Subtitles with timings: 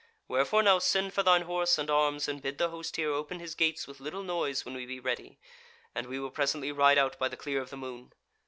[0.27, 3.53] Wherefore now send for thine horse and arms, and bid the host here open his
[3.53, 5.37] gates with little noise when we be ready;
[5.93, 8.11] and we will presently ride out by the clear of the moon.